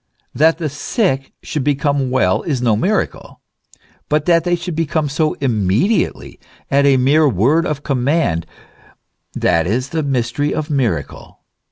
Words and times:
That 0.33 0.57
the 0.57 0.67
sick 0.67 1.31
should 1.43 1.63
become 1.63 2.09
well 2.09 2.41
is 2.41 2.59
no 2.59 2.75
miracle; 2.75 3.39
but 4.09 4.25
that 4.25 4.45
they 4.45 4.55
should 4.55 4.75
become 4.75 5.07
so 5.07 5.33
immediately, 5.35 6.39
at 6.71 6.87
a 6.87 6.97
mere 6.97 7.29
word 7.29 7.67
of 7.67 7.83
command, 7.83 8.47
that 9.35 9.67
is 9.67 9.89
the 9.89 10.01
mystery 10.01 10.55
of 10.55 10.71
miracle. 10.71 11.41